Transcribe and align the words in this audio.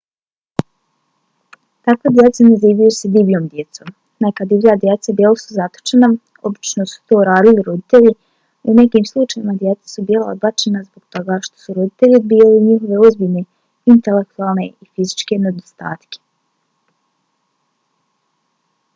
takva 1.87 2.09
djeca 2.17 2.39
nazivaju 2.51 2.93
se 2.99 3.07
divljom 3.15 3.45
djecom. 3.51 3.87
neka 4.25 4.45
divlja 4.51 4.73
djeca 4.83 5.13
bila 5.19 5.33
su 5.43 5.49
zatočena 5.57 6.09
obično 6.49 6.85
su 6.91 6.99
to 7.09 7.17
radili 7.29 7.65
roditelji; 7.69 8.13
u 8.69 8.75
nekim 8.79 9.05
slučajevima 9.11 9.55
djeca 9.63 9.87
su 9.93 10.01
bila 10.09 10.31
odbačena 10.31 10.83
zbog 10.87 11.03
toga 11.15 11.39
što 11.47 11.55
su 11.63 11.77
roditelji 11.79 12.19
odbijali 12.21 12.65
njihove 12.69 12.97
ozbiljne 13.07 13.45
intelektualne 13.95 14.63
ili 14.67 14.89
fizičke 14.95 15.41
nedostatke 15.47 16.19